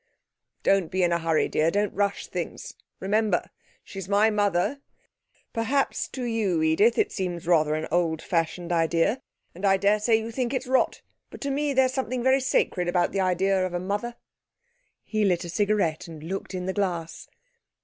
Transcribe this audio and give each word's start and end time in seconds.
'Don't 0.63 0.89
be 0.89 1.03
in 1.03 1.11
a 1.11 1.19
hurry, 1.19 1.47
dear. 1.47 1.69
Don't 1.69 1.93
rush 1.93 2.25
things; 2.25 2.73
remember... 2.99 3.51
she's 3.83 4.09
my 4.09 4.31
mother. 4.31 4.81
Perhaps 5.53 6.07
to 6.07 6.23
you, 6.23 6.63
Edith, 6.63 6.97
it 6.97 7.11
seems 7.11 7.45
a 7.45 7.49
rather 7.51 7.87
old 7.93 8.19
fashioned 8.19 8.71
idea, 8.71 9.21
and 9.53 9.63
I 9.63 9.77
daresay 9.77 10.15
you 10.15 10.31
think 10.31 10.55
it's 10.55 10.65
rot, 10.65 11.03
but 11.29 11.39
to 11.41 11.51
me 11.51 11.71
there's 11.71 11.93
something 11.93 12.23
very 12.23 12.39
sacred 12.41 12.87
about 12.87 13.11
the 13.11 13.19
idea 13.21 13.63
of 13.63 13.75
a 13.75 13.79
mother.' 13.79 14.15
He 15.03 15.23
lit 15.23 15.45
a 15.45 15.49
cigarette 15.49 16.07
and 16.07 16.23
looked 16.23 16.55
in 16.55 16.65
the 16.65 16.73
glass. 16.73 17.27